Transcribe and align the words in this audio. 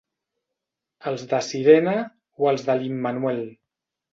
Els 1.11 1.27
de 1.35 1.41
sirena 1.49 1.95
o 2.45 2.51
els 2.53 2.67
de 2.71 2.77
l'Immanuel. 2.81 3.45